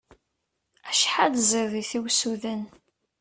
Acḥal 0.89 1.33
ẓid-it 1.49 1.91
i 1.97 1.99
usuden! 2.07 2.61